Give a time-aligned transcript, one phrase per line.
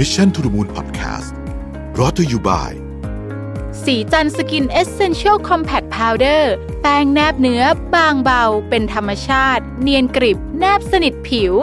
[0.00, 1.30] Mission to the Moon Podcast
[1.98, 2.72] รอ t ธออยู่บ่าย
[3.84, 6.52] สีจันสกินเอเซนเชียลคอมแพคพาวเดอร์
[6.82, 7.62] แป้งแนบเนื้อ
[7.94, 11.54] บางเบา เป็นธรรมชาติ เนียนกริบ แนบสนิทผิว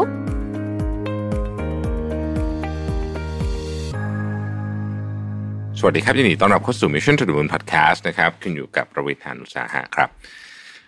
[5.80, 10.10] สวัสดีครับยินดีต้อนรับเข้าสู่ Mission to the Moon Podcast นะครับคุณอยู่กับผมรวิศ หาญอุตสาหะครับ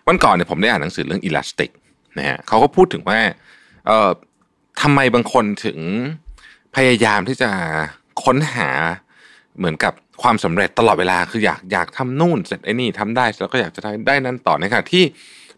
[0.07, 1.71] วันก่อนเนี่ยผมได้อ่านหนังสือเรื่อง Elastic
[2.18, 3.20] นะฮะเขาก็พูดถึงว่า
[3.86, 4.12] เอ่อ
[4.82, 5.80] ทำไมบางคนถึง
[6.75, 7.50] พยายามที่จะ
[8.24, 8.70] ค้นหา
[9.57, 15.04] เหมือนกับความสำเร็จตลอดเวลาคืออยากอยากทำนู่นเสร็จไอ้นี่ทำได้แล้วก็อยากจะได้ได้นั่นต่อนะครับที่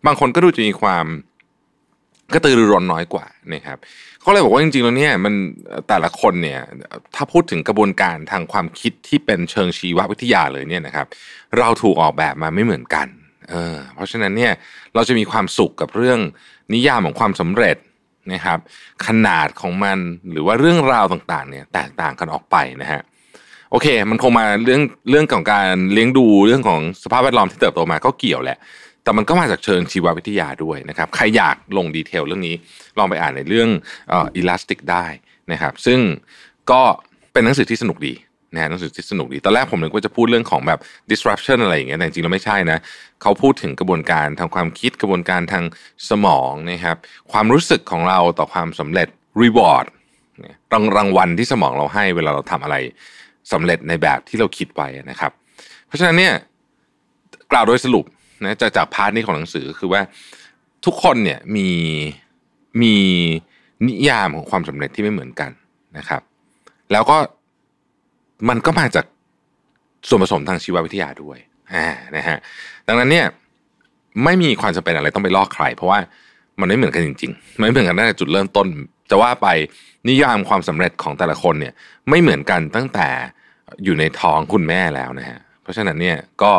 [0.05, 1.05] บางคนก็ดูจะมีความ
[2.33, 3.77] กระตือรือร้นน้อยกว่านะครับ
[4.21, 5.33] เขาเลยบอกว่าจริงๆแล้วเนี่ยมัน
[5.87, 6.61] แต่ละคนเนี่ย
[7.15, 11.07] ถ้าพูดถึงกระบวนการทางความคิดที่เป็นเชิงชีววิทยาเลยเนี่ยนะครับ
[11.57, 13.07] เราถูกออกแบบมาไม่เหมือนกัน
[13.49, 14.53] เออเพราะฉะนั้นเนี่ย
[14.95, 16.19] เราจะมีความสุขกับเรื่อง
[16.73, 17.77] นิยามของความสำเร็จ
[18.31, 18.59] นะครับ
[19.05, 19.97] ขนาดของมัน
[20.31, 23.01] หรือว่าเรื่องราวต่างๆเนี่ยแตกต่างกันออกไปนะฮะ
[23.71, 28.57] โอเค มันคงมาเรื่องเรื่องของการเลี้ยงดูเรื่องของสภาพแวดล้อมที่เติบโตมาก็เกี่ยวแหละ
[29.03, 32.55] แต่มันก็มาจากเชิงชีววิทยาด้วยนะครับใครอยากลงดีเทลเรื่องนี้
[32.97, 33.69] ลองไปอ่านในเรื่อง
[34.11, 35.05] อ่อ elastic ได้
[35.51, 35.99] นะครับซึ่ง
[36.71, 36.81] ก็
[37.33, 38.13] เป็นหนังสือที่สนุกดี
[38.53, 40.79] นะฮะหนังสือที่สนุกดีตอนแรกผมนึกว่าจะพูดเรื่องของแบบ
[41.11, 42.77] disruption อะไรอย่างเงี้ยแต่จริงแล้วไม่ใช่นะ
[43.21, 45.63] เขาพูดถึงกระบวนการทางความคิดกระบวนการทาง
[46.09, 46.97] สมองนะครับ
[47.31, 49.07] ความรู้สึกของเราต่อความสำเร็จ
[49.41, 49.85] reward
[50.73, 52.75] รางรางวัลที่สมองเราให้เวลาเราทำอะไร
[53.51, 55.31] สำเร็จในแบบที่เราคิดไว้นะครับ
[55.87, 56.33] เพราะฉะนั้นเนี่ย
[57.51, 58.05] กล่าวโดยสรุป
[58.43, 60.01] นะจากจากพาร์ทนี้ของหนังสือคือว่า
[60.85, 61.69] ทุกคนเนี่ยมี
[62.81, 62.95] มี
[63.87, 65.51] นิยามของความสำเร็จที่ไม่เหมือนกัน
[65.97, 66.21] นะครับ
[66.91, 67.17] แล้วก็
[68.49, 69.05] มันก็มาจาก
[70.07, 71.37] ส่วนผสมทางชีววิทยาด้วย
[71.73, 71.85] อ่า
[72.15, 72.37] นะฮะ
[72.87, 73.25] ดังนั้นเนี่ย
[74.23, 75.99] ไม่มีความจำเป็นอะไรต้องไปลอกใคร เพราะว่า
[76.59, 78.67] มันไม่เหมือนกันจริงๆไม่เหมือนกันตั้งแต่จุดเริ่มต้น
[79.09, 79.47] จะว่าไป
[80.07, 81.73] นิยามความสำเร็จของแต่ละคนเนี่ย
[82.09, 83.07] ไม่เหมือนกันตั้งแต่
[83.83, 86.53] อยู่ในท้องคุณแม่แล้วนะฮะเพราะฉะนั้นเนี่ยก็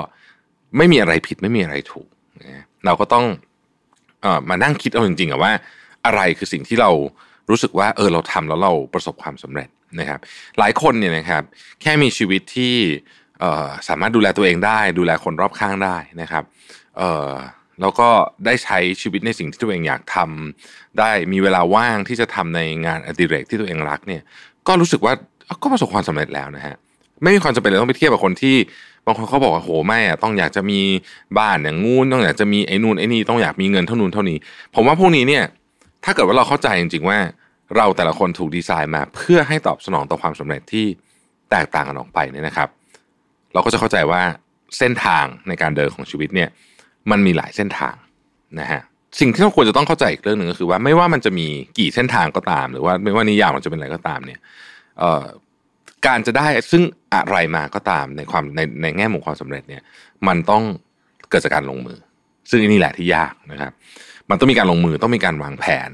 [0.76, 2.08] ไม่มีอะไรผิดไม่มีอะไรถูก
[2.42, 3.24] นะเราก็ต้อง
[4.24, 5.52] ออมานั่งคิดเอาจริงๆอะว่า
[6.06, 6.90] อะไรคือสิ่งที่เรา
[7.50, 9.68] รู้สึกว่าเออเราทำแล้วเราประสบความสำเร็จ
[10.00, 10.20] นะครับ
[10.58, 11.42] หลายคนเนี่ยนะครับ
[11.82, 12.74] แค่มีชีวิตที่
[13.88, 16.44] สามารถดูแลตัวเองได้ดูแลคนรอบข้างได้นะครับ
[17.80, 18.08] แล้วก็
[18.46, 24.22] ได้ใช้ชีวิตในสิ่งที่ตัวเองอยากทำได้มีเวลาว่างที่จะทำในงานอดิเรกที่ตัวเองรักเนี่ย
[24.68, 25.14] ก็รู้สึกว่า
[25.62, 26.76] ก็ประสบความสำเร็จแล้วนะฮะ
[27.22, 28.56] ไม่มีความจำเป็นเลยต้องไปเทียบกับคนที่
[29.06, 30.80] บางคนเขาบอกว่าโหไม่อะต้องอยากจะมี
[31.38, 34.38] บ้านอย่างงู้นต้องอยากจะมีไอ้นู่นไอ้นี่ต้องอยากมีเงินเท่านู้นเท่านี้
[34.74, 35.44] ผมว่าพวกนี้เนี่ย
[36.04, 37.18] ถ้าเกิดว่าเราเข้าใจจริงๆว่า
[37.76, 40.86] เราแต่ละคนถูกดีไซน์มา เพื่อให้ตอบสนองต่อความสำเร็จที่
[41.50, 42.68] แตกต่างกันออกไปเนี่ยนะครับ
[43.52, 44.22] เราก็จะเข้าใจว่า
[44.78, 46.48] เส้นทางในการเดินของชีวิตเนี่ย
[47.10, 47.94] มันมีหลายเส้นทาง
[48.60, 48.80] นะฮะ
[49.20, 51.46] สิ่งที่เราควรจะต้องเข้าใจอีกเรื่องหนึ่งก็คือว่าไม่ว่ามันจะมี
[51.78, 54.40] กี่เส้นทางก็ตาม หรือว่าไม่ว่านิยามมันจะเป็นอะไรก็ตามเนี่ย
[56.06, 56.82] การจะได้ซึ่ง
[57.14, 59.82] อะไรมาก็ตามในความในในแง่มุมความสำเร็จเนี่ย
[60.28, 60.62] มันต้อง
[61.30, 61.98] เกิดจากการลงมือ
[62.50, 63.72] ซึ่งนี่แหละที่ยากนะครับ
[64.30, 65.90] มันต้องมีการลงมือต้องมีการวางแผน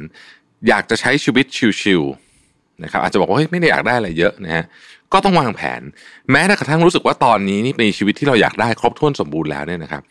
[0.69, 1.47] อยากจะใช้ชีวิต
[1.81, 4.65] ชิวๆนะครับอาจจะบอกว่าเฮ้ยไม่ได้อยากได้อะไรเยอะนะฮะ
[5.13, 5.83] ก็ต้องวางแผน
[6.31, 10.03] แม้แต่กระทั่งรู้สึกว่าตอนนี้นี่เป็นชีวิตที่เราอยากได้ครบถ้วนสมบูรณ์แล้วเนี่ยนะครับ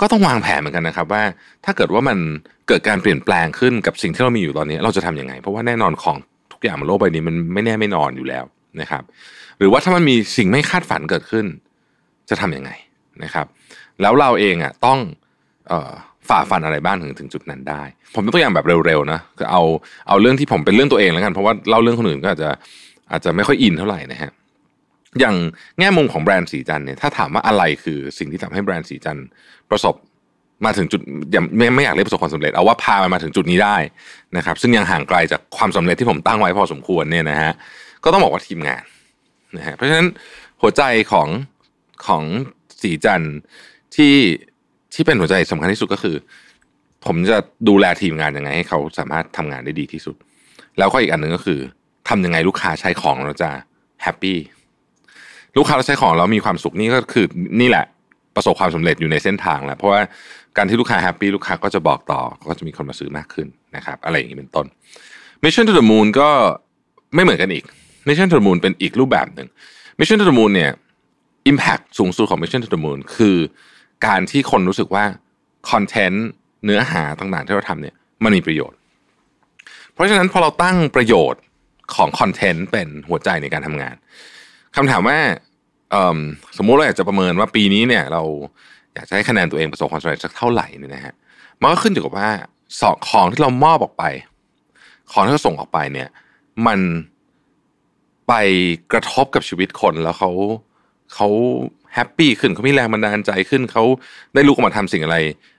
[0.00, 1.22] ก็ต้องวางแผนเหมือนกันนะครับว่า
[1.64, 2.18] ถ้าเกิดว่ามัน
[2.68, 6.16] เกิดการเปลี่ยนแปลงขึ้นกับสิ่งที่เรามีอยู่ตอนนี้ เราจะทำยังไง เพราะว่าแน่นอนของ
[6.52, 8.44] ทุกอย่างบนโลกใบนี้มันไม่แน่ไม่นอนอยู่แล้ว
[8.80, 9.02] นะครับ
[9.58, 11.46] หรือว่าถ้ามันมีสิ่งไม่คาดฝันเกิดขึ้น
[12.30, 12.70] จะทํำยังไง
[13.24, 13.46] นะครับ
[14.00, 14.98] แล้วเราเองอะต้อง
[15.68, 15.92] เอ่อ
[16.28, 17.82] ฝ่าฟันอะไรบ้างถึงถึงจุดนั้นได้
[18.14, 19.62] ผมยกตัวอย่างแบบเร็วๆนะคือเอา
[20.08, 22.50] เอาเรื่องที่ผมเป็นเรื่องตัวเองแล้วกัน เพราะว่าเล่าเรื่องคนอื่นก็อาจจะ
[23.10, 24.30] อาจจะไม่ค่อยอินเท่าไหร่นะฮะ
[25.20, 25.36] อย่าง
[25.78, 29.18] แง่มุมของแบรนด์สีจันเนี่ยถ้าถามว่าอะไรคือสิ่งที่ทำให้แบรนด์สีจัน
[29.70, 29.94] ประสบ
[30.64, 31.00] มาถึงจุด
[31.34, 33.76] ยังไม่ไม่อยากเรียกประสบความสำเร็จเอาว่าพามันมาถึงจุดนี้ได้
[34.36, 37.52] นะครับ ซึ่งยังห่างไกลจากความสำเร็จที่ผมตั้งไว้พอสมควรเนี่ยนะฮะ
[38.04, 38.82] ก็ต้องบอกว่าทีมงาน
[39.56, 40.06] นะฮะเพราะฉะนั้น
[40.60, 40.82] หัวใจ
[41.12, 41.28] ของ
[42.06, 42.24] ของ
[42.82, 43.22] สีจัน
[43.96, 44.14] ที่
[44.94, 46.16] ที่เป็นหัวใจสำคัญที่สุดก็คือ
[47.04, 50.16] ผมจะดูแลทีมงานยังไง ให้เขาสามารถทำงานได้ดีที่สุด
[50.78, 51.60] แล้วก็อีกอันหนึ่งก็คือ
[52.08, 53.50] ทำยังไงลูกค้าใช้ของเราจะ
[54.02, 54.38] แฮปปี้
[55.56, 57.26] ลูกค้าเราใช้ของเรามีความสุขนี่ก็คือ
[57.60, 57.84] นี่แหละ
[58.36, 60.00] ประสบความสำเร็จอยู่ในเส้นทางแล้วเพราะว่า
[60.56, 63.46] การที่ลูกค้า happy ลูกค้าก็จะบอกต่อก็จะมีคนมาซื้อมากขึ้น
[63.76, 64.66] นะครับ อะไรอย่างนี้เป็นต้น
[65.44, 66.30] Mission to the Moon ก็
[67.14, 67.64] ไม่เหมือนกันอีก
[68.08, 69.48] Mission to the Moon เป็นอีกรูปแบบหนึ่ง
[69.98, 70.70] Mission to the Moon เนี่ย
[71.50, 73.36] Impact สูงสุดของ Mission to the Moon คือ
[74.06, 75.04] การที่คนรู้สึกว่า
[75.70, 76.26] content
[76.64, 78.78] เนื้อหาต่างๆที่เราทำเนี่ยมันมีประโยชน์
[79.92, 81.42] เพราะฉะนั้นพอเราตั้งประโยชน์
[81.94, 83.94] ของ content เป็นหัวใจในการทำงาน
[84.76, 85.18] คำถามว่า
[86.58, 88.22] สมมุติเราอยากจะประเมินว่าปีนี้เนี่ย เรา
[88.94, 91.14] อยากจะให้คะแนนตัวเองประสบความสำเร็จสักเท่าไหร่เนี่ยนะฮะ
[91.60, 92.30] มันก็ขึ้นอยู่กับว่า
[92.80, 94.04] สอของที่เรามอบออกไป
[95.12, 96.08] ของที่เราส่งออกไปเนี่ย
[96.66, 96.78] มัน
[98.28, 98.32] ไป
[98.92, 100.30] กระทบกับชีวิตคนแล้วเขา
[101.14, 101.28] เขา
[101.94, 103.84] happy ขึ้นเขามีแรงบันดาลใจขึ้นเขา
[104.34, 105.16] ได้ลุกออกมาทำสิ่งอะไร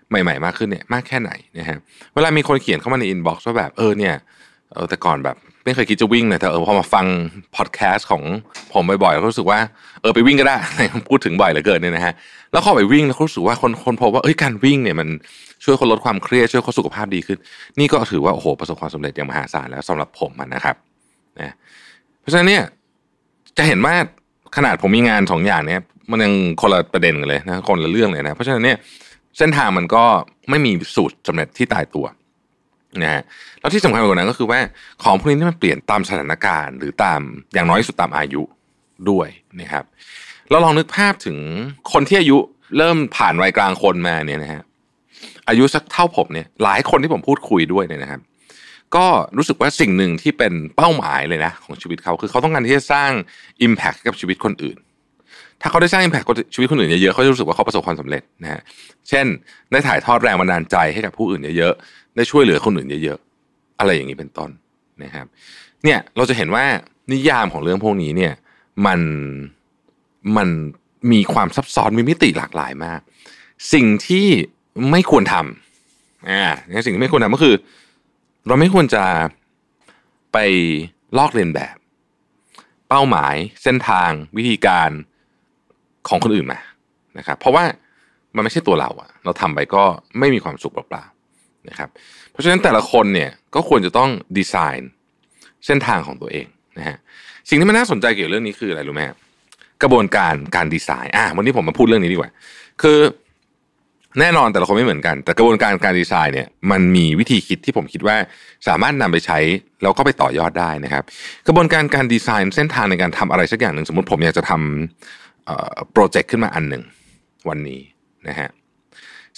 [0.09, 1.77] ใหม่ ๆ มากขึ้นเนี่ยมากแค่ไหนนะฮะ
[2.13, 4.15] เวลามีคนเขียนเข้ามาใน inbox ว่าแบบเออเนี่ย
[4.71, 7.05] เออแต่ก่อนแบบไม่เคยคิดจะวิ่งเลยแต่เออพอมาฟัง
[7.55, 8.23] พอดแคสต์ของ
[8.73, 9.59] ผมบ่อยๆก็รู้สึกว่า
[10.01, 10.57] เออไปวิ่งก็ได้
[11.09, 12.13] พูดถึงบ่อยเหลือเกินเนี่ยนะฮะ
[12.51, 15.07] แล้วพอไปวิ่งแล้วรู้สึกว่าคนคนพบว่าเอ้ยการวิ่งเนี่ยมัน
[15.63, 17.37] ช่วยคนลดความเครียดช่วยคนสุขภาพดีขึ้น
[17.79, 20.75] นี่ก็ถือว่าโอ้โหประสบความสำเร็จอย่างมหาศาลแล้วสำหรับผมนะครับ
[21.39, 21.53] นะ
[22.21, 22.63] เพราะฉะนั้นเนี่ย
[23.57, 23.95] จะเห็นว่า
[24.55, 25.81] ขนาดผมมีงานสองอย่างเนี่ย
[26.11, 28.77] มันยังคนละประเด็นกันเลยนะคนละเรื่องเลยนะเพราะฉะนั้นเนี่ย
[29.37, 30.03] เส้นทางมันก็
[30.49, 32.05] ไม่มีสูตรสำเร็จที่ตายตัว
[33.03, 33.21] นะฮะ
[33.59, 34.59] แล้วที่สำคัญกว่านั้นก็คือว่า
[35.03, 37.19] ของพวกนี้ที่มันเปลี่ยนตามสถานการณ์ หรือตาม
[37.53, 38.41] อย่างน้อยสุดตามอายุ
[39.09, 39.27] ด้วย
[39.59, 39.85] นะครับ
[40.49, 41.37] เราลองนึกภาพถึง
[41.91, 42.37] คนที่อายุ
[42.77, 44.61] เริ่มผ่านวัยกลางคนมาเนี่ยนะฮะ
[45.49, 48.21] อายุสักเท่าผมเนี่ยหลายคนที่ผมพูดคุยด้วยเนี่ยนะครับ
[48.95, 49.07] ก็
[49.37, 53.11] รู้สึกว่าสิ่งหนึ่งที่เป็นเป้าหมายเลยนะของชีวิตเขาคือเขาต้องการที่จะสร้าง
[53.65, 54.77] Impact กับชีวิตคนอื่น
[55.61, 58.61] ถ้าเขาได้สร้าง Impact กับชีวิตคนอื่นเยอะๆเขาจะรู้สึกว่าเขาประสบความสำเร็จนะฮะ
[59.09, 59.25] เช่น
[59.71, 64.49] ได้ถ่ายทอดแรงบันดาลใจให้กับผู้อื่นเยอะๆได้ช่วยเหลือคนอื่นเยอะๆอะไรอย่างนี้เป็นต้น
[65.03, 65.25] นะครับ
[65.83, 66.65] เนี่ยเราจะเห็นว่า
[67.11, 68.33] นิยามของเรื่องพวกนี้เนี่ย
[68.85, 68.99] มัน
[70.37, 70.49] มัน
[71.11, 72.99] มีความซับซ้อนมีมิติหลากหลายมาก
[73.73, 74.27] สิ่งที่
[74.91, 76.43] ไม่ควรทำอ่า
[76.85, 77.55] สิ่งที่ไม่ควรทำก็คือ
[78.47, 79.03] เราไม่ควรจะ
[80.33, 80.37] ไป
[81.17, 81.75] ลอกเลียนแบบ
[82.89, 84.89] เป้าหมายเส้นทางวิธีการ
[86.07, 86.59] ของคนอื่นมา
[87.17, 87.63] นะครับ เพราะว่า
[88.35, 89.83] มันไม่ใช่ตัวเราอะเราทำไปก็
[90.19, 91.89] ไม่มีความสุขเปล่าๆนะครับ
[92.31, 94.91] เพราะฉะนั้นแต่ละคนเนี่ยก็ควรจะต้องดีไซน์
[95.65, 96.45] เส้นทางของตัวเอง
[96.77, 96.97] นะฮะ
[97.49, 99.03] สิ่งที่มันน่าสนใจเกี่ยวกับเรื่องนี้คืออะไรรู้ไหม
[99.81, 102.31] กระบวนการการดีไซน์อะวันนี้ผมมาพูดเรื่องนี้ดีกว่า
[102.81, 102.97] คือ
[104.19, 108.15] แน่นอนแต่ละคนไม่เหมือนกัน แต่กระบวนการการดีไซน์เนี่ยมันมีวิธีคิดที่ผมคิดว่า
[108.67, 109.39] สามารถนำไปใช้
[109.81, 111.03] แล้วก็ไปต่อยอดได้นะครับ
[111.47, 116.83] กระบวนการการดีไซน์เส้นทางในการทำอะไรสักอย่างหนึ่งสมมติผมอยากจะทำโปรเจกต์ขึ้นมาอันหนึ่ง
[117.49, 117.81] วันนี้
[118.27, 118.49] นะฮะ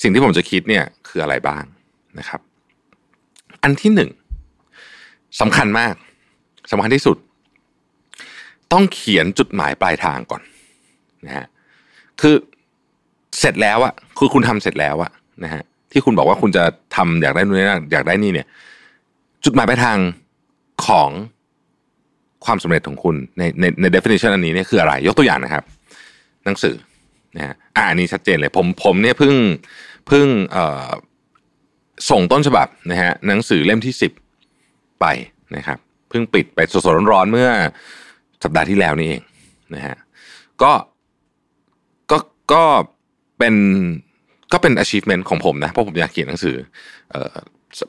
[0.02, 1.64] สิ่งที่ผมจะคิดเนี่ยคืออะไรบ้าง
[2.20, 2.42] นะครับ
[3.64, 4.10] อันที่หนึ่ง
[5.42, 5.94] สำคัญมาก
[6.72, 7.18] สำคัญที่สุด
[8.72, 10.42] ต้องเขียนจุดหมายปลายทางก่อน
[11.26, 11.46] นะฮะ
[12.22, 12.36] คือ
[13.44, 15.12] เสร็จแล้วอะคือคุณทำเสร็จแล้วอะ
[15.44, 16.64] นะฮะที่คุณบอกว่าคุณจะ
[16.96, 18.48] ทำอยากได้นู่นนี่อยากได้นี่เนี่ย
[19.44, 19.98] จุดหมายปลายทาง
[20.86, 21.10] ของ
[22.46, 25.64] ความสำเร็จของคุณในในใน definition อันนี้เนี่ยคืออะไร ยกตัวอย่างนะครับ
[26.46, 26.76] หนังสือ
[27.36, 29.34] นะฮะอ่านี้ชัดเจนเลย ผมผมเนี่ยเพิ่ง
[30.08, 30.90] เพิ่งเอ่อ
[32.10, 34.12] ส่งต้นฉบับนะฮะหนังสือเล่มที่สิบ
[35.02, 35.06] ไป
[35.56, 35.78] นะครับ
[36.10, 37.50] เพิ่งปิดไปสดๆร้อนๆเมื่อ
[38.44, 39.22] สัปดาห์ที่แล้วนี่เอง
[39.76, 39.96] นะฮะ
[40.62, 40.72] ก็
[42.12, 42.18] ก็
[42.54, 42.64] ก็
[43.44, 43.56] เป็น
[44.54, 46.56] ก็เป็น achievement ของผมนะเพราะผมอยากเขียนหนังสือ
[47.12, 47.36] เอ่อ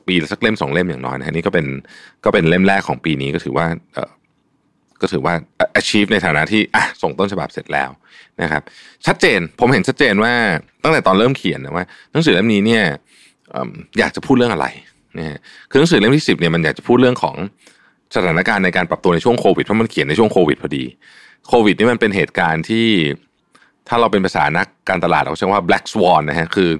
[0.06, 1.66] ปีสักเล่มสองเล่มอย่างน้อยนะนี่ก็เป็น
[2.24, 4.10] ก็เป็นเล่มแรกของปีนี้ก็ถือว่าเอ่อ
[5.00, 5.34] ก็ถือว่า
[5.80, 7.90] achieve ในฐานะที่อะส่งต้นฉบับเสร็จแล้ว
[8.42, 8.62] นะครับ
[9.06, 10.32] ชัดเจนผมเห็นชัดเจนว่า
[10.82, 12.84] ตั้งแต่ตอนเริ่มเขียนนะว่าหนังสือเล่มนี้เนี่ย
[13.98, 14.66] อยากจะพูดเรื่องอะไร
[15.18, 15.38] นะ
[15.70, 17.36] คือหนังสือเล่มที่สิบเนี่ยมันอยากจะพูดเรื่องของ
[18.14, 20.84] สถานการณ์ในการปรับตัวในช่วงโควิดเพราะมันเขียนในช่วงโควิดพอดี
[21.48, 22.86] โควิดนี่มันเป็นเหตุการณ์ที่
[23.88, 26.70] ถ้าเราเป็นภาษานักการตลาดเราใช้ว่า black swan นะฮะคือ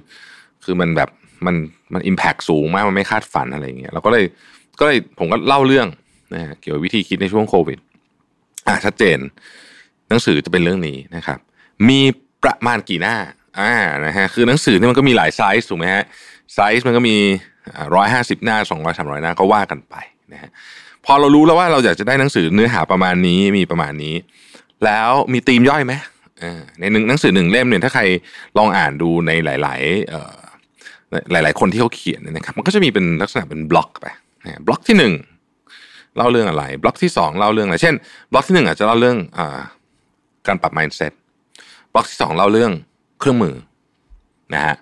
[0.63, 1.09] คือมันแบบ
[1.45, 1.55] มัน
[1.93, 4.25] มัน impact สูงมากมันไม่คาดฝันอะไรอย่างเงี้ยเราก็เลย
[4.79, 5.87] ก็เลยผมก็เล่าเรื่อง
[6.33, 7.79] นะฮะเกี่ยวกับวิธีคิดในช่วงโควิด
[8.67, 9.19] อ่าชัดเจน
[10.09, 11.39] หนังสือจะเป็นเรื่องนี้นะครับ
[11.89, 11.99] มี
[12.43, 13.15] ประมาณกี่หน้า
[13.59, 13.73] อ่า
[14.05, 16.03] นะฮะคือหนังสือนี่มันก็มีหลายไซส์ถูกไหมฮะ
[16.53, 17.15] ไซส์มันก็มี
[17.95, 19.95] ร้อยห้าสิบหน้าสองร้อยสามร้อยหน้าก็ว่ากันไป
[20.33, 20.49] นะฮะ
[21.05, 24.15] พอเรารู้แล้วว่าเราอยากจะได้หนังสือเนื้อหาประมาณนี้มีประมาณนี้
[24.85, 25.93] แล้วมีธีมย่อยไหม
[26.79, 28.03] ในหนึ่งหนังสือหนึ่งเล่มเนี่ยถ้าใคร
[28.57, 29.81] ลองอ่านดูในหลาย
[31.29, 34.07] ๆ หลาย ๆ คนที่เขาเขียนนะครับ มันก็จะมีเป็นลักษณะเป็นบล็อกไป
[34.65, 35.13] บล็อกที่หนึ่ง
[36.17, 37.95] เล่าเรื่องอะไร บล็อกที่สองเล่าเรื่องอะไร เช่น
[38.31, 39.39] บล็อกที่หนึ่งอาจจะเล่าเรื่องอ
[40.47, 41.13] การปรับ mindset
[41.93, 42.71] บล็อกที่สองเล่าเรื่อง
[43.19, 43.55] เครื่องมือ
[44.53, 44.75] นะฮะ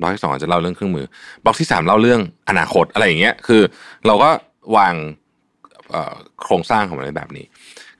[0.00, 1.06] บล็อกที่สองอาจจะเล่าเรื่องเครื่องมือ
[1.44, 3.62] บล็อกที่สามเล่าเรื่องอนาคตอะไรอย่างเงี้ยคือ
[4.06, 4.30] เราก็
[4.76, 4.94] วาง
[6.42, 7.46] โครงสร้างของมันแบบนี้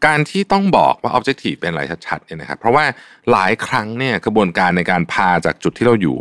[0.07, 2.85] การที่ต้องบอกว่า objective เป็นอะไรชัดๆเนี่ยนะครับเพราะว่า
[3.33, 6.17] หลายครั้งเนี่ยกระบวนการในการพาจากจุดที่เราอยู่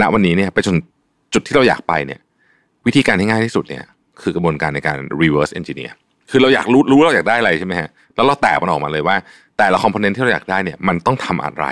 [0.00, 0.76] ณวันนี้เนี่ยไปจน
[1.34, 2.20] จุดที่เราอยากไปเนี่ย
[2.86, 3.84] วิธีการที่ง่ายที่สุดเนี่ย
[4.22, 5.92] คือกระบวนการในการ reverse engineer
[6.30, 9.16] คือเราอยากรู้รู้เราอยากได้อะไรใช่ไหมฮะแล้วเราแตกมันออกมาเลยว่า
[9.58, 11.64] แต่ละคอมโพเนนต์ที่เราอยากได้เนี่ย มันต้องทำอะไร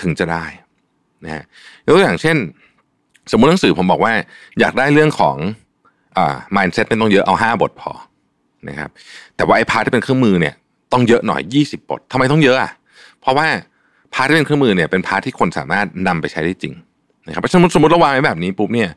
[0.00, 0.44] ถึงจะได้
[1.24, 1.44] นะฮะ
[1.86, 2.36] ยกตัวอย่างเช่น
[3.30, 4.12] สมมติหนังสือผมบอกว่า
[4.60, 5.36] อยากได้เรื่องของ
[6.16, 7.92] อ่า mindset ไม่ต้องเยอะเอาห้าบทพอ
[8.68, 8.90] นะครับ
[9.36, 10.54] แต่ว่าไอ้ part ที่เป็นเครื่องมือเนี่ย
[10.92, 12.72] ต้องเยอะหน่อย 20 บททำไมต้องเยอะอะ
[13.20, 13.46] เพราะว่า
[14.14, 16.74] part ที่เป็นเครื่องมือเนี่ยเป็น part ที่คนสามารถนำไปใช้ได้จริง
[17.26, 18.90] นะครับสมมติสมมติเราวางไว้แบบนี้ปุ๊บเนี่ย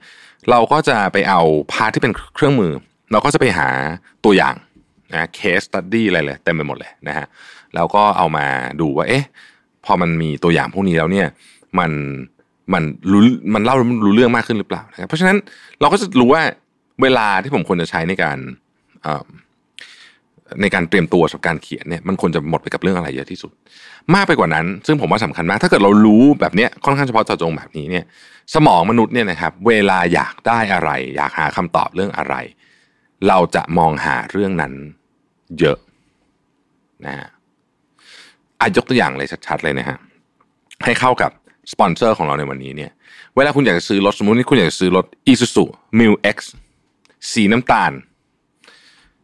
[0.50, 2.72] เราก็จะไปเอา part ที่เป็นเครื่องมือ
[3.12, 3.68] เราก็จะไปหา
[4.26, 4.56] ตัวอย่าง
[5.14, 7.26] นะ case study อะไรเลยเต็มไปหมดเลยนะฮะ
[7.76, 8.46] แล้วก็เอามา
[8.82, 9.26] ดูว่าเอ๊ะ
[9.86, 11.28] พอมันมีตัวอย่างพวกนี้แล้วเนี่ย
[11.80, 11.92] มัน
[12.74, 13.22] มันรู้
[13.54, 15.38] มันเล่ารู้เรื่องมากขึ้นหรือเปล่านะครับเพราะฉะนั้น
[15.82, 16.42] เราก็จะรู้ว่า
[17.02, 18.38] เวลาที่ผมควรจะใช้ในการ
[20.62, 23.52] ในการเตรียมตัวสำหรับการเขียนเนี่ยมันควรจะหมดไปกับเรื่องอะไรเยอะที่สุด
[24.16, 28.06] มากไปกว่านั้น ซึ่งผมว่าสำคัญมาก ถ้าเกิดเรารู้แบบเนี้ยค่อนข้างเฉพาะเจาะจงแบบนี้เนี่ย
[28.56, 32.36] สมองมนุษย์เนี่ยนะครับ เวลาอยากได้อะไร อยากหาคำตอบเรื่องอะไร
[33.28, 34.74] เราจะมองหาเรื่องนั้น
[35.60, 35.78] เยอะ
[37.06, 37.30] นะฮะ
[38.62, 39.98] อายกตัวอย่างเลยชัดๆเลยนะฮะ
[40.84, 41.32] ให้เข้ากับ
[41.72, 42.92] สปอนเซอร์ของเราในวันนี้เนี่ย
[43.36, 45.66] เวลาคุณอยากจะซื้อรถสมมตินี่คุณอยากจะซื้อรถ Isuzu
[46.00, 46.38] m i l X
[47.32, 47.92] สีน้ำตาล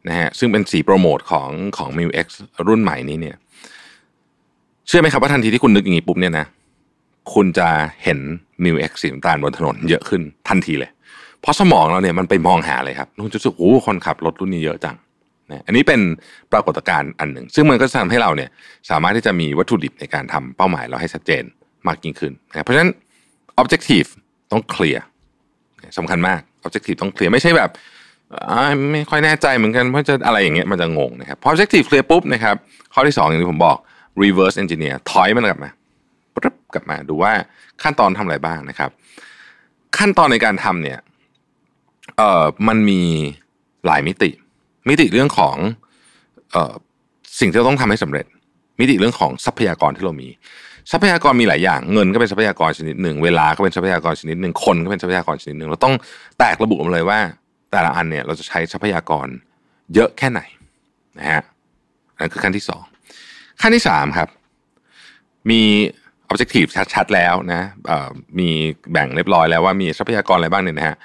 [0.07, 2.27] นะฮะซึ่งเป็นสีโปรโมทของของ m ิ X
[2.67, 3.35] รุ่นใหม่นี้เนี่ย
[4.87, 6.45] เชื่อไหมครับว่าทันทีที่คุณนึกอย่างนี้ปุ๊บเนี่ยนะ
[7.33, 7.67] คุณจะ
[8.03, 8.19] เห็น
[8.63, 10.91] m ิ X สีน้ำตาลบนถนนเยอะขึ้นทันทีเลย
[11.41, 14.95] เพราะสมองเราเนี่ยมันไปมองหาเลยครับคุณจะรู้สึกโอ้คนขับรถรุ่นนี้เยอะจัง
[15.51, 16.01] นะอันนี้เป็น
[16.51, 18.49] ปรากฏการณ์อันหนึ่ง ซึ่งมันก็จะทำให้เราเนี่ย
[18.89, 21.43] สามารถที่จะมีวัตถุดิบในการทำเป้าหมายเราให้ชัดเจน
[21.87, 22.91] มากยิ่งขึ้นนะเพราะฉะนั้น
[23.61, 24.09] objective
[24.51, 25.03] ต้องเคลียร์
[25.97, 27.69] สำคัญมาก objective ต้องเคลียร์ไม่ใช่แบบ
[28.91, 32.55] ไม่ค่อยแน่ใจเหมือนกันว่าจะอะไรอย่างเงี้ยมันจะงงนะครับพอ objective clear ปุ๊บนะครับ
[32.93, 33.77] ข้อที่สองอย่างที่ผมบอก
[34.23, 35.71] reverse engineer ถอยมันกลับมา
[36.33, 37.33] ปุ๊บกลับมาดูว่า
[37.83, 38.89] ขั้นตอนทำอะไรบ้างนะครับ
[39.97, 40.99] ขั้นตอนในการทำเนี่ย
[42.17, 43.01] เอ่อมันมี
[43.85, 44.29] หลายมิติ
[44.89, 45.55] มิติเรื่องของ
[46.51, 46.73] เอ่อ
[47.39, 48.25] สิ่งที่เราต้องทำให้สำเร็จ
[48.79, 50.29] มิติเรื่องของทรัพยากรที่เรามี
[50.91, 55.95] ทรัพยากรมีหลายอย่าง เงินก็เป็นทรัพยากรชนิดหนึ่ง เวลาก็เป็นทรัพยากรชนิดหนึ่งคนก็เป็นทรัพยากรชนิดหนึ่งเราต้อง
[56.39, 57.19] แตกระบุมาเลยว่า
[57.73, 59.27] แต่ละอันเนี่ยเราจะใช้ทรัพยากร
[59.93, 60.41] เยอะแค่ไหน
[61.19, 61.43] นะฮะ
[62.19, 62.83] นั่นคือขั้นที่สอง
[63.61, 64.29] ขั้นที่สามครับ
[65.49, 65.61] มี
[66.31, 67.61] objective ชัดๆแล้วนะ
[68.39, 68.49] มี
[68.91, 70.97] แบ่งเรียบร้อยแล้วว่ามีทรัพยากรอะไรบ้างเนี่ยนะฮะ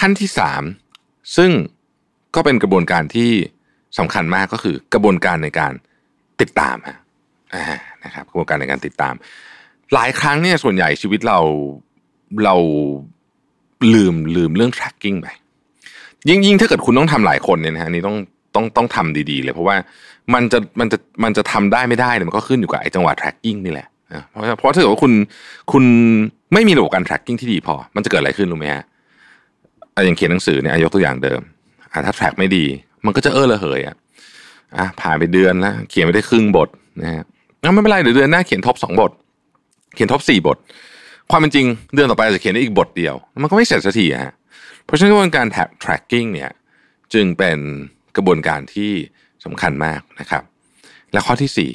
[0.00, 0.62] ขั้นที่สาม
[1.36, 1.50] ซึ่ง
[2.34, 3.30] ก็เป็นกระบวนการที่
[3.98, 5.72] สำคัญมากก็คือกระบวนการในการ
[6.40, 6.98] ติดตามฮะ
[8.04, 9.14] นะครับกระบวนการในการติดตาม
[9.94, 11.38] หลายครั้งเนี่ยส่วนใหญ่ชีวิตเรา
[12.44, 12.56] เรา
[13.94, 15.28] ลืมลืมเรื่อง tracking ไป
[16.28, 18.16] ยิ่งยิ่งถ้าเกิดคุณต้องทำหลายคนเนี่ยนะฮะนี่ต้อง
[18.54, 19.76] ต้องต้องทำดีๆเลย เพราะว่า
[20.34, 23.86] มันจะมันจะมันจะทำได้ไม่ได้เนี่ยมันก็ขึ้นอยู่กับไอ้จังหวะ tracking นี่แหละ
[24.30, 25.12] เพราะเพราะถ้าเกิดว่าคุณ
[25.72, 25.84] คุณ
[26.52, 28.84] ไม่มีระบบการ tracking ที่ดีพอ มันจะเกิดอะไรขึ้นรู้ไหมฮะ
[30.04, 31.40] อย่างเขียนหนังสือเนี่ยยกตัวอย่างเดิม
[32.06, 32.64] ถ้า track ไม่ดี
[33.04, 33.96] มันก็จะเออระเหยอะ
[34.76, 36.68] อะผ่านไปเดือนแล้วเขียนไม่ได้ครึ่งบท
[37.00, 37.24] นะฮะ
[37.74, 39.10] ไม่เป็นไรเดี๋ยวเดือนหน้าเขียนทบสองบท
[39.94, 40.56] เขียนทบสี่บท
[41.30, 44.32] ความเป็นจริงเดือนต่อไปจะเขียนได้อีกบทเดียว มันก็ไม่เสร็จสักทีฮะ
[44.84, 45.46] เพราะฉะนั้นกระบวนการ
[45.82, 46.50] tracking เนี่ย
[47.14, 47.58] จึงเป็น
[48.16, 48.92] กระบวนการที่
[49.44, 50.42] สำคัญมากนะครับ
[51.12, 51.72] และข้อที่สี่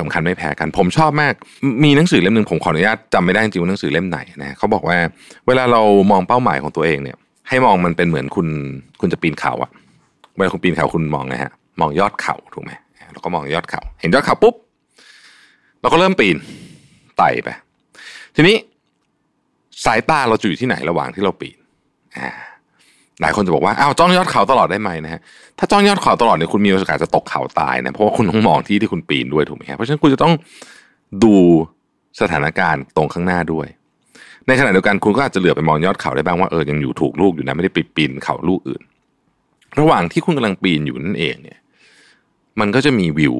[0.00, 1.34] สำคัญไม่แพ้กัน ผมชอบมาก
[1.84, 4.98] มีหนังสือเล่มหนึ่งผมขออนุญาตจำไม่ได้จริงว่าหนังสือเล่มไหนนะเขาบอกว่า
[5.46, 7.16] เวลาเรามองเป้าหมายของตัวเองเนี่ย
[7.48, 8.48] ให้มองมันเป็นเหมือนคุณ
[9.00, 9.70] คุณจะปีนเขาอะ
[10.36, 12.72] เวลาคุณปีนเขาคุณมองไงฮะมองยอดเขาถูกไหม
[13.12, 14.54] เราก็มองยอดเขา เห็นยอดเขาปุ๊บ
[15.80, 16.36] เราก็เริ่มปีน
[17.18, 17.48] ไต่ไป
[18.34, 18.56] ทีนี้
[19.84, 21.58] สายตาเราจะอยู่ที่ไหนระหว่างที่เราปีน
[23.20, 25.20] หลายคนจะบอกว่าอ้าวจ้องยอดเขาตลอดได้ไหมนะฮะ
[25.58, 30.32] ถ้าจ้องยอดเขาตลอดเนี่ยคุณมีโอกาสจะตกเขาตายนะเพราะว่าคุณต้องมองที่ที่คุณปีนด้วยถูกไหมครับเพราะฉะนั้นคุณจะต้อง
[31.24, 31.34] ดู
[32.20, 33.66] สถานการณ์ตรงข้างหน้าด้วย
[34.46, 38.82] ในขณะเดียวกันคุณก็อาจจะเหลือไปมองยอดเขาได้บ้างว่าเออยังอยู่ถูกลูกอยู่นะไม่ได้ไปปีนเขาลูกอื่น
[39.78, 41.58] ระหว่างที่คุณกำลังปีนอยู่นั่นเองเนี่ย
[42.60, 43.36] มันก็จะมีวิว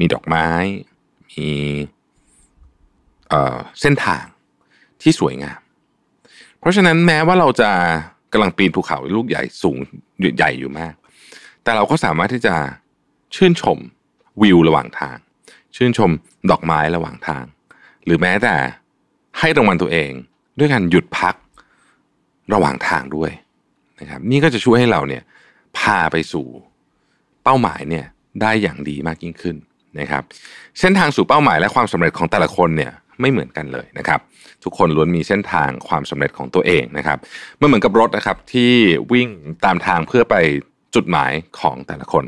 [0.00, 0.46] มีดอกไม้
[1.30, 1.48] มี
[3.28, 4.24] เอ่อเส้นทาง
[5.02, 5.58] ที่สวยงาม
[6.60, 7.70] เพราะฉะนั้นแม้ว่าเราจะ
[8.32, 9.78] กำลังปีนภูเขาลูกใหญ่สูง
[10.36, 10.94] ใหญ่อยู่มาก
[11.62, 12.54] แต่เราก็สามารถที่จะ
[13.34, 13.78] ชื่นชม
[14.42, 15.16] วิวระหว่างทาง
[15.76, 16.10] ชื่นชม
[16.50, 17.44] ดอกไม้ระหว่างทาง
[18.04, 18.54] หรือแม้แต่
[19.38, 20.10] ให้รางวัลตัวเอง
[20.58, 21.34] ด้วยการหยุดพัก
[22.54, 23.30] ระหว่างทางด้วย
[24.00, 25.22] นะครับนี่ก็จะช่วยให้เราเนี่ย
[25.78, 26.46] พาไปสู่
[27.44, 28.06] เป้าหมายเนี่ย
[28.42, 29.56] ได้อย่างดีมากยิ่งขึ้น
[30.00, 30.22] นะครับ
[30.80, 34.20] เส้นทางสู่เป้าหมายและความสำเร็จของแต่ละคนเนี่ย ไม่เหมือนกันเลยนะครับ
[34.64, 37.18] ทุกคนล้วนมีเส้นทางความสำเร็จของตัวเองนะครับ
[37.58, 38.72] ไม่เหมือนกับรถนะครับที่
[39.12, 39.28] วิ่ง
[39.64, 40.34] ตามทางเพื่อไป
[40.94, 42.24] จุดหมายของแต่ละคน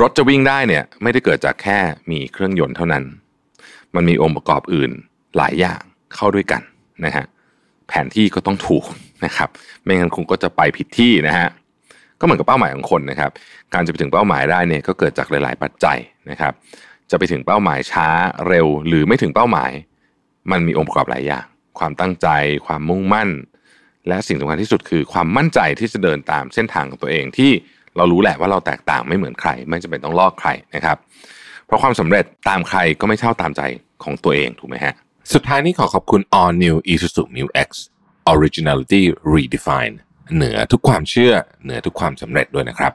[0.00, 1.78] รถจะวิ่งได้เนี่ยไม่ได้เกิดจากแค่
[2.10, 3.04] มีเครื่องยนต์เท่านั้น
[3.94, 4.90] มันมีองค์ประกอบอื่น
[5.36, 5.80] หลายอย่าง
[6.14, 6.62] เข้าด้วยกัน
[7.04, 7.24] นะฮะ
[7.88, 8.84] แผนที่ก็ต้องถูก
[9.24, 9.48] นะครับ
[9.82, 11.48] ไม่งั้นคุณก็จะไปผิดที่นะฮะ
[12.20, 13.30] ก็เหมือนกับเป้าหมายของคนนะครับ
[13.74, 15.98] การจะไปถึงเป้าหมายได้เนี่ยก็เกิดจากหลาย ๆ ปัจจัย
[16.30, 16.52] นะครับ
[17.10, 18.08] จะไปถึงเป้าหมายช้า
[18.48, 19.70] เร็ว หรือไม่ถึงเป้าหมาย
[20.50, 21.44] มันมีองค์ประกอบหลายอย่าง
[21.78, 22.28] ความตั้งใจ
[22.66, 23.28] ความมุ่งมั่น
[24.08, 27.50] และสิ่งสำคัญที่สุดคือความมั่นใจที่จะเดินตามเส้นทางของตัวเองที่
[27.96, 30.96] เรารู้แหละว่าเราแตกต่างไม่เหมือนใคร ไม่จำเป็นต้องลอกใครนะครับ
[31.66, 33.62] เพราะความสำเร็จตามใครก็ไม่เท่าตามใจ
[34.04, 34.94] ของตัวเองถูกไหมฮะ
[35.32, 37.68] สุดท้ายนี้ขอขอบคุณ All New Isuzu Mu X
[38.32, 39.02] Originality
[39.34, 39.96] Redefined
[40.34, 41.32] เหนือทุกความเชื่อ
[41.64, 42.92] เหนือทุกความสำเร็จด้วยนะครับ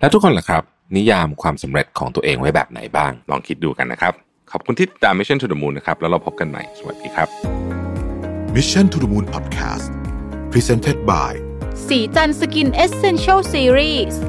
[0.00, 0.62] แล้วทุกคนล่ะครับ
[0.96, 4.12] นิยามความสำเร็จของตัวเองไว้แบบไหนบ้าง ลองคิดดูกันนะครับ
[4.52, 7.28] ขอบคุณที่ติดตาม Mission to the Moon นะครับ แล้วเราพบกันใหม่ สวัสดีครับ
[8.56, 9.86] Mission to the Moon Podcast
[10.52, 11.32] Presented by
[11.88, 14.20] สีจันสกินเอเซนเชลซีรีส์